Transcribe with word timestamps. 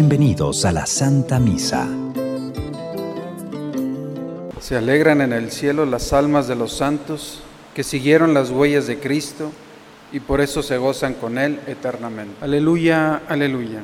Bienvenidos 0.00 0.64
a 0.64 0.72
la 0.72 0.86
Santa 0.86 1.38
Misa. 1.38 1.86
Se 4.58 4.74
alegran 4.74 5.20
en 5.20 5.34
el 5.34 5.50
cielo 5.50 5.84
las 5.84 6.14
almas 6.14 6.48
de 6.48 6.54
los 6.54 6.72
santos 6.72 7.42
que 7.74 7.84
siguieron 7.84 8.32
las 8.32 8.48
huellas 8.48 8.86
de 8.86 8.98
Cristo 8.98 9.52
y 10.10 10.20
por 10.20 10.40
eso 10.40 10.62
se 10.62 10.78
gozan 10.78 11.12
con 11.12 11.36
Él 11.36 11.60
eternamente. 11.66 12.42
Aleluya, 12.42 13.20
aleluya. 13.28 13.82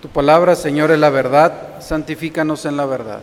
Tu 0.00 0.08
palabra, 0.10 0.54
Señor, 0.54 0.92
es 0.92 1.00
la 1.00 1.10
verdad, 1.10 1.80
santifícanos 1.80 2.66
en 2.66 2.76
la 2.76 2.86
verdad. 2.86 3.22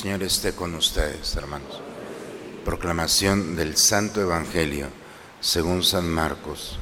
Señor 0.00 0.22
esté 0.22 0.54
con 0.54 0.74
ustedes, 0.76 1.36
hermanos. 1.36 1.78
Proclamación 2.64 3.54
del 3.54 3.76
Santo 3.76 4.22
Evangelio 4.22 4.86
según 5.42 5.82
San 5.82 6.08
Marcos. 6.08 6.78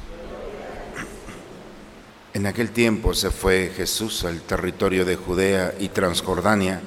En 2.33 2.45
aquel 2.45 2.69
tiempo 2.69 3.13
se 3.13 3.29
fue 3.29 3.73
Jesús 3.75 4.23
al 4.23 4.39
territorio 4.43 5.03
de 5.03 5.17
Judea 5.17 5.73
y 5.81 5.89
Transjordania 5.89 6.79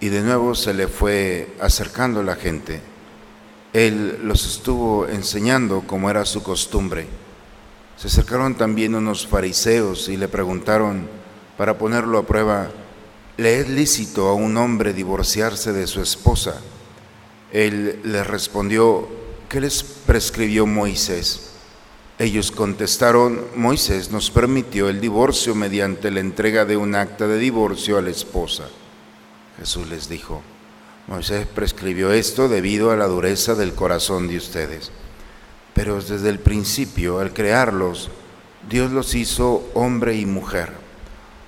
y 0.00 0.08
de 0.08 0.22
nuevo 0.22 0.54
se 0.54 0.72
le 0.72 0.88
fue 0.88 1.54
acercando 1.60 2.22
la 2.22 2.36
gente. 2.36 2.80
Él 3.74 4.20
los 4.22 4.46
estuvo 4.46 5.06
enseñando 5.06 5.82
como 5.86 6.08
era 6.08 6.24
su 6.24 6.42
costumbre. 6.42 7.08
Se 7.98 8.06
acercaron 8.06 8.54
también 8.54 8.94
unos 8.94 9.26
fariseos 9.26 10.08
y 10.08 10.16
le 10.16 10.28
preguntaron 10.28 11.06
para 11.58 11.76
ponerlo 11.76 12.16
a 12.16 12.26
prueba, 12.26 12.70
¿le 13.36 13.60
es 13.60 13.68
lícito 13.68 14.28
a 14.28 14.34
un 14.34 14.56
hombre 14.56 14.92
divorciarse 14.92 15.72
de 15.72 15.86
su 15.86 16.00
esposa? 16.00 16.60
Él 17.52 18.00
les 18.04 18.26
respondió, 18.26 19.08
¿qué 19.48 19.60
les 19.60 19.82
prescribió 19.82 20.66
Moisés? 20.66 21.50
Ellos 22.18 22.50
contestaron, 22.50 23.44
Moisés 23.56 24.10
nos 24.10 24.30
permitió 24.30 24.88
el 24.88 25.00
divorcio 25.00 25.54
mediante 25.54 26.10
la 26.10 26.20
entrega 26.20 26.64
de 26.64 26.76
un 26.76 26.94
acta 26.94 27.26
de 27.26 27.38
divorcio 27.38 27.98
a 27.98 28.02
la 28.02 28.10
esposa. 28.10 28.68
Jesús 29.58 29.88
les 29.88 30.08
dijo, 30.08 30.42
Moisés 31.08 31.46
prescribió 31.46 32.12
esto 32.12 32.48
debido 32.48 32.90
a 32.90 32.96
la 32.96 33.06
dureza 33.06 33.54
del 33.54 33.74
corazón 33.74 34.28
de 34.28 34.36
ustedes. 34.36 34.92
Pero 35.74 36.00
desde 36.00 36.28
el 36.28 36.38
principio, 36.38 37.18
al 37.18 37.32
crearlos, 37.32 38.10
Dios 38.68 38.92
los 38.92 39.14
hizo 39.14 39.68
hombre 39.74 40.16
y 40.16 40.26
mujer. 40.26 40.81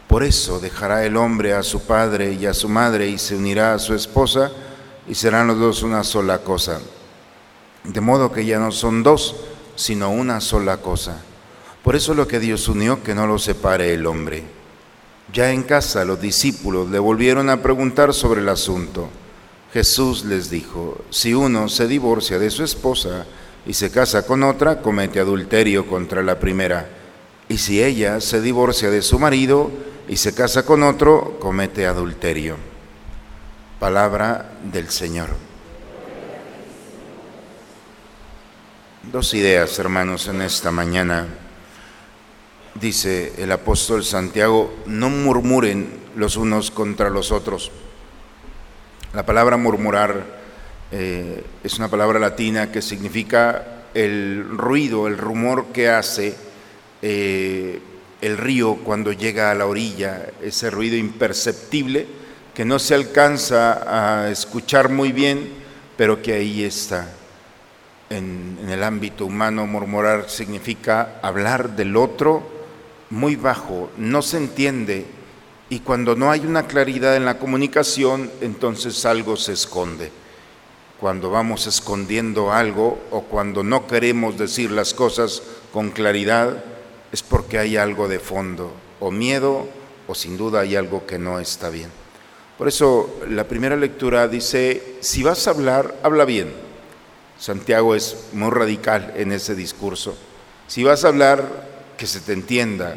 Por 0.08 0.22
eso 0.22 0.60
dejará 0.60 1.04
el 1.04 1.16
hombre 1.16 1.54
a 1.54 1.62
su 1.62 1.80
padre 1.82 2.32
y 2.32 2.46
a 2.46 2.54
su 2.54 2.68
madre 2.68 3.08
y 3.08 3.18
se 3.18 3.34
unirá 3.36 3.74
a 3.74 3.78
su 3.78 3.94
esposa 3.94 4.50
y 5.08 5.14
serán 5.14 5.46
los 5.46 5.58
dos 5.58 5.82
una 5.82 6.04
sola 6.04 6.38
cosa. 6.38 6.80
De 7.84 8.00
modo 8.00 8.32
que 8.32 8.44
ya 8.44 8.58
no 8.58 8.70
son 8.72 9.02
dos, 9.02 9.36
sino 9.76 10.10
una 10.10 10.40
sola 10.40 10.78
cosa. 10.78 11.20
Por 11.82 11.96
eso 11.96 12.14
lo 12.14 12.26
que 12.26 12.40
Dios 12.40 12.68
unió, 12.68 13.02
que 13.02 13.14
no 13.14 13.26
lo 13.26 13.38
separe 13.38 13.92
el 13.92 14.06
hombre. 14.06 14.44
Ya 15.32 15.52
en 15.52 15.62
casa 15.62 16.04
los 16.04 16.20
discípulos 16.20 16.88
le 16.90 16.98
volvieron 16.98 17.50
a 17.50 17.62
preguntar 17.62 18.14
sobre 18.14 18.40
el 18.40 18.48
asunto. 18.48 19.08
Jesús 19.72 20.24
les 20.24 20.48
dijo, 20.48 21.04
si 21.10 21.34
uno 21.34 21.68
se 21.68 21.88
divorcia 21.88 22.38
de 22.38 22.50
su 22.50 22.62
esposa 22.62 23.26
y 23.66 23.74
se 23.74 23.90
casa 23.90 24.24
con 24.24 24.44
otra, 24.44 24.80
comete 24.80 25.18
adulterio 25.18 25.86
contra 25.86 26.22
la 26.22 26.38
primera. 26.38 26.88
Y 27.48 27.58
si 27.58 27.82
ella 27.82 28.20
se 28.20 28.40
divorcia 28.40 28.90
de 28.90 29.02
su 29.02 29.18
marido 29.18 29.70
y 30.08 30.16
se 30.16 30.34
casa 30.34 30.64
con 30.64 30.82
otro, 30.82 31.38
comete 31.40 31.86
adulterio. 31.86 32.56
Palabra 33.80 34.52
del 34.64 34.90
Señor. 34.90 35.28
Dos 39.10 39.34
ideas, 39.34 39.78
hermanos, 39.78 40.28
en 40.28 40.42
esta 40.42 40.70
mañana. 40.70 41.26
Dice 42.74 43.34
el 43.38 43.52
apóstol 43.52 44.04
Santiago, 44.04 44.74
no 44.86 45.08
murmuren 45.10 45.88
los 46.16 46.36
unos 46.36 46.70
contra 46.70 47.10
los 47.10 47.30
otros. 47.30 47.70
La 49.12 49.24
palabra 49.24 49.56
murmurar 49.56 50.24
eh, 50.90 51.44
es 51.62 51.78
una 51.78 51.88
palabra 51.88 52.18
latina 52.18 52.72
que 52.72 52.82
significa 52.82 53.84
el 53.94 54.44
ruido, 54.56 55.06
el 55.06 55.18
rumor 55.18 55.66
que 55.66 55.88
hace 55.88 56.34
eh, 57.00 57.80
el 58.24 58.38
río 58.38 58.76
cuando 58.76 59.12
llega 59.12 59.50
a 59.50 59.54
la 59.54 59.66
orilla, 59.66 60.30
ese 60.40 60.70
ruido 60.70 60.96
imperceptible 60.96 62.06
que 62.54 62.64
no 62.64 62.78
se 62.78 62.94
alcanza 62.94 64.22
a 64.22 64.30
escuchar 64.30 64.88
muy 64.88 65.12
bien, 65.12 65.50
pero 65.98 66.22
que 66.22 66.32
ahí 66.32 66.64
está. 66.64 67.12
En, 68.08 68.58
el 68.66 68.82
ámbito 68.82 69.26
humano, 69.26 69.66
murmurar 69.66 70.30
significa 70.30 71.18
hablar 71.20 71.76
del 71.76 71.96
otro 71.96 72.48
muy 73.10 73.36
bajo, 73.36 73.90
no 73.98 74.22
se 74.22 74.38
entiende, 74.38 75.04
y 75.68 75.80
cuando 75.80 76.16
no 76.16 76.30
hay 76.30 76.40
una 76.40 76.66
claridad 76.66 77.16
en 77.16 77.26
la 77.26 77.38
comunicación, 77.38 78.30
entonces 78.40 79.04
algo 79.04 79.36
se 79.36 79.52
esconde. 79.52 80.10
Cuando 80.98 81.30
vamos 81.30 81.66
escondiendo 81.66 82.52
algo 82.52 82.98
o 83.10 83.22
cuando 83.22 83.62
no 83.62 83.86
queremos 83.86 84.38
decir 84.38 84.70
las 84.70 84.94
cosas 84.94 85.42
con 85.72 85.90
claridad, 85.90 86.64
es 87.14 87.22
porque 87.22 87.60
hay 87.60 87.76
algo 87.76 88.08
de 88.08 88.18
fondo, 88.18 88.72
o 88.98 89.12
miedo, 89.12 89.68
o 90.08 90.16
sin 90.16 90.36
duda 90.36 90.62
hay 90.62 90.74
algo 90.74 91.06
que 91.06 91.16
no 91.16 91.38
está 91.38 91.70
bien. 91.70 91.88
Por 92.58 92.66
eso 92.66 93.20
la 93.28 93.44
primera 93.44 93.76
lectura 93.76 94.26
dice, 94.26 94.96
si 94.98 95.22
vas 95.22 95.46
a 95.46 95.50
hablar, 95.50 95.94
habla 96.02 96.24
bien. 96.24 96.52
Santiago 97.38 97.94
es 97.94 98.16
muy 98.32 98.50
radical 98.50 99.12
en 99.16 99.30
ese 99.30 99.54
discurso. 99.54 100.16
Si 100.66 100.82
vas 100.82 101.04
a 101.04 101.08
hablar, 101.08 101.94
que 101.96 102.08
se 102.08 102.18
te 102.18 102.32
entienda, 102.32 102.96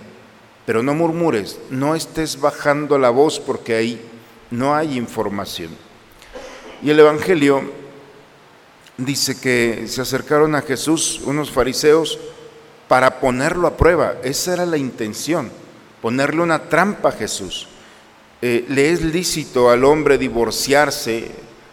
pero 0.65 0.81
no 0.81 0.95
murmures, 0.95 1.59
no 1.69 1.93
estés 1.93 2.41
bajando 2.41 2.97
la 2.97 3.11
voz 3.11 3.39
porque 3.39 3.75
ahí 3.75 4.01
no 4.49 4.73
hay 4.73 4.97
información. 4.97 5.69
Y 6.81 6.89
el 6.89 6.99
Evangelio 6.99 7.71
dice 8.97 9.39
que 9.39 9.85
se 9.87 10.01
acercaron 10.01 10.55
a 10.55 10.63
Jesús 10.63 11.21
unos 11.23 11.51
fariseos 11.51 12.17
para 12.87 13.19
ponerlo 13.19 13.67
a 13.67 13.77
prueba. 13.77 14.15
Esa 14.23 14.53
era 14.53 14.65
la 14.65 14.77
intención, 14.77 15.51
ponerle 16.01 16.41
una 16.41 16.63
trampa 16.69 17.09
a 17.09 17.13
Jesús. 17.13 17.67
Eh, 18.41 18.65
le 18.69 18.91
es 18.91 19.03
lícito 19.03 19.69
al 19.69 19.83
hombre 19.83 20.17
divorciarse 20.17 21.31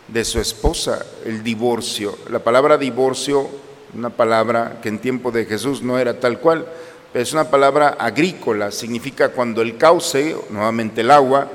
de 0.08 0.24
su 0.24 0.41
esposa, 0.41 1.04
el 1.24 1.42
divorcio. 1.42 2.19
La 2.30 2.38
palabra 2.38 2.78
divorcio, 2.78 3.48
una 3.94 4.10
palabra 4.10 4.80
que 4.82 4.88
en 4.88 4.98
tiempo 4.98 5.30
de 5.30 5.44
Jesús 5.44 5.82
no 5.82 5.98
era 5.98 6.19
tal 6.19 6.41
cual, 6.41 6.66
es 7.12 7.32
una 7.32 7.48
palabra 7.48 7.91
agrícola, 7.91 8.72
significa 8.72 9.28
cuando 9.28 9.62
el 9.62 9.76
cauce, 9.76 10.36
nuevamente 10.50 11.03
el 11.03 11.12
agua, 11.12 11.48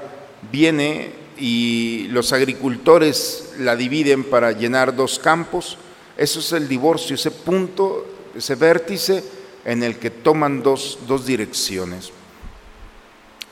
viene 0.50 1.12
y 1.38 2.08
los 2.12 2.32
agricultores 2.32 3.56
la 3.60 3.76
dividen 3.76 4.24
para 4.24 4.54
llenar 4.54 4.96
dos 4.96 5.20
campos, 5.20 5.78
eso 6.18 6.40
es 6.40 6.54
el 6.54 6.68
divorcio, 6.68 7.16
ese 7.16 7.32
punto, 7.32 8.06
ese 8.36 8.56
vértice 8.56 9.39
en 9.66 9.84
el 9.84 9.98
que 9.98 10.10
toman 10.10 10.64
dos, 10.64 11.00
dos 11.08 11.26
direcciones. 11.26 12.12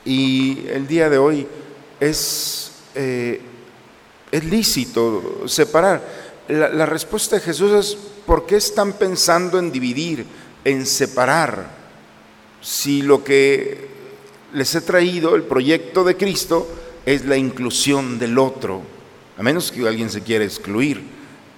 Y 0.05 0.67
el 0.69 0.87
día 0.87 1.09
de 1.09 1.17
hoy 1.17 1.47
es, 1.99 2.71
eh, 2.95 3.41
es 4.31 4.43
lícito 4.45 5.47
separar. 5.47 6.01
La, 6.47 6.69
la 6.69 6.85
respuesta 6.85 7.35
de 7.35 7.41
Jesús 7.41 7.71
es, 7.73 7.97
¿por 8.25 8.45
qué 8.45 8.55
están 8.55 8.93
pensando 8.93 9.59
en 9.59 9.71
dividir, 9.71 10.25
en 10.63 10.85
separar? 10.85 11.75
Si 12.61 13.01
lo 13.01 13.23
que 13.23 13.87
les 14.53 14.73
he 14.75 14.81
traído, 14.81 15.35
el 15.35 15.43
proyecto 15.43 16.03
de 16.03 16.15
Cristo, 16.15 16.67
es 17.05 17.25
la 17.25 17.37
inclusión 17.37 18.19
del 18.19 18.37
otro, 18.37 18.81
a 19.37 19.43
menos 19.43 19.71
que 19.71 19.87
alguien 19.87 20.09
se 20.09 20.23
quiera 20.23 20.43
excluir. 20.43 21.01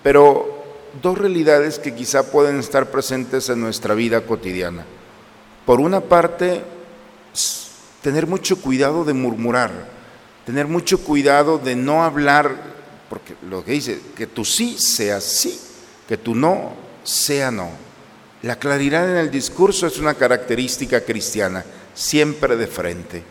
Pero 0.04 0.59
dos 1.02 1.18
realidades 1.18 1.80
que 1.80 1.96
quizá 1.96 2.32
pueden 2.32 2.60
estar 2.60 2.92
presentes 2.92 3.50
en 3.50 3.62
nuestra 3.62 3.94
vida 3.94 4.22
cotidiana. 4.22 4.86
Por 5.66 5.80
una 5.80 6.02
parte, 6.02 6.62
tener 8.02 8.28
mucho 8.28 8.62
cuidado 8.62 9.04
de 9.06 9.14
murmurar, 9.14 9.72
tener 10.46 10.68
mucho 10.68 11.00
cuidado 11.00 11.58
de 11.58 11.76
no 11.76 12.04
hablar, 12.04 12.56
porque 13.10 13.36
lo 13.48 13.64
que 13.64 13.74
dice, 13.74 14.00
que 14.16 14.28
tu 14.28 14.46
sí 14.46 14.78
sea 14.78 15.22
sí, 15.22 15.60
que 16.08 16.18
tu 16.18 16.36
no 16.36 16.74
sea 17.04 17.52
no. 17.52 17.70
La 18.42 18.58
claridad 18.58 19.10
en 19.10 19.18
el 19.18 19.32
discurso 19.32 19.86
es 19.86 20.00
una 20.00 20.14
característica 20.14 21.02
cristiana, 21.02 21.66
siempre 21.94 22.56
de 22.56 22.68
frente. 22.68 23.24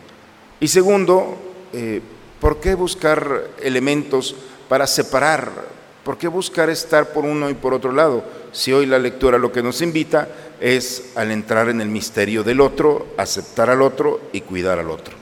Y 0.59 0.67
segundo, 0.67 1.37
eh, 1.73 2.01
¿por 2.39 2.59
qué 2.59 2.75
buscar 2.75 3.49
elementos 3.61 4.35
para 4.67 4.85
separar 4.85 5.78
¿Por 6.09 6.17
qué 6.17 6.27
buscar 6.27 6.71
estar 6.71 7.13
por 7.13 7.23
uno 7.23 7.51
y 7.51 7.53
por 7.53 7.71
otro 7.71 7.91
lado? 7.91 8.23
Si 8.51 8.73
hoy 8.73 8.87
la 8.87 8.97
lectura 8.97 9.37
lo 9.37 9.51
que 9.51 9.61
nos 9.61 9.79
invita 9.79 10.27
es 10.59 11.11
al 11.15 11.29
entrar 11.29 11.69
en 11.69 11.81
el 11.81 11.87
misterio 11.87 12.43
del 12.43 12.61
otro, 12.61 13.13
aceptar 13.15 13.69
al 13.69 13.83
otro 13.83 14.19
y 14.33 14.41
cuidar 14.41 14.79
al 14.79 14.89
otro. 14.89 15.15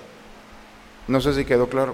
No 1.09 1.19
sé 1.19 1.33
si 1.33 1.43
quedó 1.43 1.67
claro. 1.67 1.93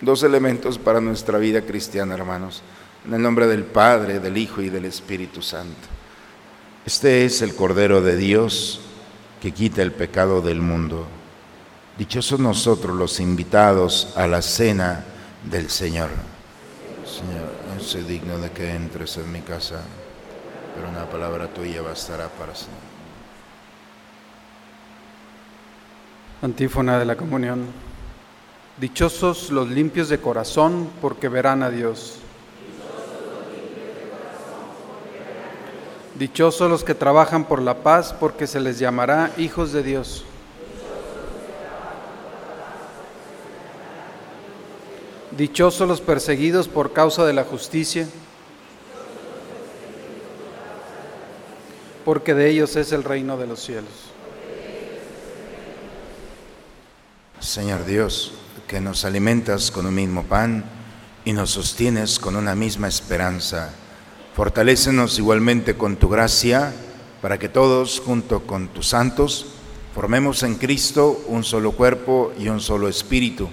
Dos 0.00 0.22
elementos 0.22 0.78
para 0.78 1.02
nuestra 1.02 1.36
vida 1.36 1.60
cristiana, 1.66 2.14
hermanos. 2.14 2.62
En 3.06 3.12
el 3.12 3.20
nombre 3.20 3.46
del 3.46 3.64
Padre, 3.64 4.20
del 4.20 4.38
Hijo 4.38 4.62
y 4.62 4.70
del 4.70 4.86
Espíritu 4.86 5.42
Santo. 5.42 5.86
Este 6.86 7.26
es 7.26 7.42
el 7.42 7.54
Cordero 7.54 8.00
de 8.00 8.16
Dios 8.16 8.80
que 9.42 9.52
quita 9.52 9.82
el 9.82 9.92
pecado 9.92 10.40
del 10.40 10.62
mundo. 10.62 11.06
Dichosos 11.98 12.40
nosotros 12.40 12.96
los 12.96 13.20
invitados 13.20 14.14
a 14.16 14.26
la 14.26 14.40
cena 14.40 15.04
del 15.44 15.68
Señor. 15.68 16.08
Señor, 17.04 17.63
soy 17.84 18.02
digno 18.02 18.38
de 18.38 18.50
que 18.50 18.74
entres 18.74 19.16
en 19.18 19.30
mi 19.30 19.40
casa, 19.40 19.82
pero 20.74 20.88
una 20.88 21.04
palabra 21.04 21.48
tuya 21.48 21.82
bastará 21.82 22.28
para 22.28 22.54
siempre. 22.54 22.80
Antífona 26.42 26.98
de 26.98 27.04
la 27.04 27.16
comunión. 27.16 27.66
Dichosos 28.78 29.50
los 29.50 29.68
limpios 29.68 30.08
de 30.08 30.18
corazón, 30.18 30.90
porque 31.00 31.28
verán 31.28 31.62
a 31.62 31.70
Dios. 31.70 32.18
Dichosos 36.18 36.70
los 36.70 36.84
que 36.84 36.94
trabajan 36.94 37.44
por 37.44 37.60
la 37.60 37.82
paz, 37.82 38.14
porque 38.18 38.46
se 38.46 38.60
les 38.60 38.78
llamará 38.78 39.30
hijos 39.36 39.72
de 39.72 39.82
Dios. 39.82 40.24
Dichosos 45.36 45.88
los 45.88 46.00
perseguidos 46.00 46.68
por 46.68 46.92
causa 46.92 47.26
de 47.26 47.32
la 47.32 47.42
justicia, 47.42 48.06
porque 52.04 52.34
de 52.34 52.50
ellos 52.50 52.76
es 52.76 52.92
el 52.92 53.02
reino 53.02 53.36
de 53.36 53.48
los 53.48 53.60
cielos. 53.60 53.90
Señor 57.40 57.84
Dios, 57.84 58.34
que 58.68 58.80
nos 58.80 59.04
alimentas 59.04 59.72
con 59.72 59.86
un 59.86 59.96
mismo 59.96 60.22
pan 60.22 60.64
y 61.24 61.32
nos 61.32 61.50
sostienes 61.50 62.20
con 62.20 62.36
una 62.36 62.54
misma 62.54 62.86
esperanza, 62.86 63.74
fortalécenos 64.36 65.18
igualmente 65.18 65.74
con 65.74 65.96
tu 65.96 66.08
gracia 66.08 66.72
para 67.20 67.38
que 67.38 67.48
todos, 67.48 68.00
junto 68.00 68.46
con 68.46 68.68
tus 68.68 68.86
santos, 68.86 69.46
formemos 69.96 70.44
en 70.44 70.54
Cristo 70.54 71.24
un 71.26 71.42
solo 71.42 71.72
cuerpo 71.72 72.32
y 72.38 72.48
un 72.48 72.60
solo 72.60 72.86
espíritu 72.86 73.48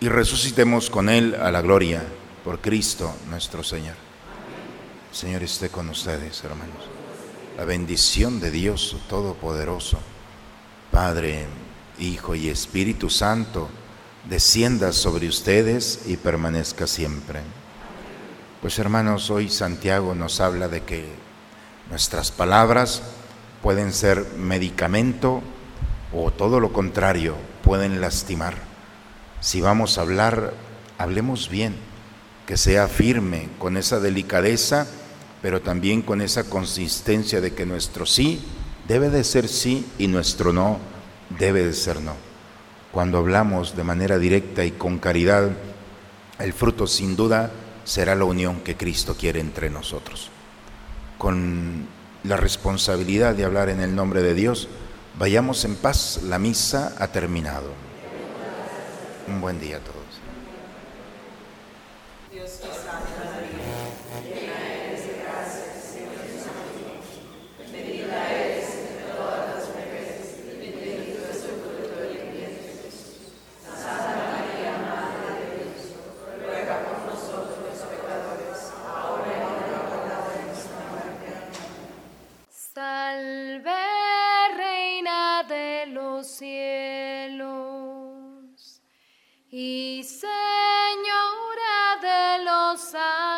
y 0.00 0.08
resucitemos 0.08 0.90
con 0.90 1.08
Él 1.08 1.34
a 1.34 1.50
la 1.50 1.60
gloria 1.60 2.02
por 2.44 2.60
Cristo 2.60 3.12
nuestro 3.28 3.64
Señor. 3.64 3.96
Señor 5.12 5.42
esté 5.42 5.70
con 5.70 5.88
ustedes, 5.88 6.44
hermanos. 6.44 6.76
La 7.56 7.64
bendición 7.64 8.38
de 8.38 8.52
Dios 8.52 8.96
Todopoderoso, 9.08 9.98
Padre, 10.92 11.46
Hijo 11.98 12.36
y 12.36 12.48
Espíritu 12.48 13.10
Santo, 13.10 13.68
descienda 14.28 14.92
sobre 14.92 15.26
ustedes 15.26 16.02
y 16.06 16.16
permanezca 16.16 16.86
siempre. 16.86 17.40
Pues 18.60 18.78
hermanos, 18.78 19.30
hoy 19.30 19.48
Santiago 19.48 20.14
nos 20.14 20.40
habla 20.40 20.68
de 20.68 20.82
que 20.82 21.06
nuestras 21.90 22.30
palabras 22.30 23.02
pueden 23.62 23.92
ser 23.92 24.24
medicamento 24.36 25.42
o 26.12 26.30
todo 26.30 26.60
lo 26.60 26.72
contrario, 26.72 27.34
pueden 27.64 28.00
lastimar. 28.00 28.67
Si 29.40 29.60
vamos 29.60 29.98
a 29.98 30.00
hablar, 30.00 30.52
hablemos 30.98 31.48
bien, 31.48 31.76
que 32.46 32.56
sea 32.56 32.88
firme, 32.88 33.48
con 33.58 33.76
esa 33.76 34.00
delicadeza, 34.00 34.86
pero 35.42 35.60
también 35.60 36.02
con 36.02 36.20
esa 36.20 36.44
consistencia 36.44 37.40
de 37.40 37.54
que 37.54 37.64
nuestro 37.64 38.04
sí 38.04 38.40
debe 38.88 39.10
de 39.10 39.22
ser 39.22 39.48
sí 39.48 39.86
y 39.98 40.08
nuestro 40.08 40.52
no 40.52 40.78
debe 41.38 41.64
de 41.64 41.72
ser 41.72 42.00
no. 42.00 42.14
Cuando 42.90 43.18
hablamos 43.18 43.76
de 43.76 43.84
manera 43.84 44.18
directa 44.18 44.64
y 44.64 44.72
con 44.72 44.98
caridad, 44.98 45.50
el 46.40 46.52
fruto 46.52 46.86
sin 46.86 47.14
duda 47.14 47.52
será 47.84 48.16
la 48.16 48.24
unión 48.24 48.60
que 48.60 48.76
Cristo 48.76 49.14
quiere 49.14 49.40
entre 49.40 49.70
nosotros. 49.70 50.30
Con 51.16 51.86
la 52.24 52.36
responsabilidad 52.36 53.36
de 53.36 53.44
hablar 53.44 53.68
en 53.68 53.80
el 53.80 53.94
nombre 53.94 54.22
de 54.22 54.34
Dios, 54.34 54.68
vayamos 55.16 55.64
en 55.64 55.76
paz, 55.76 56.20
la 56.24 56.38
misa 56.40 56.94
ha 56.98 57.08
terminado. 57.08 57.87
Un 59.28 59.42
buen 59.42 59.60
día 59.60 59.76
a 59.76 59.80
todos. 59.80 60.20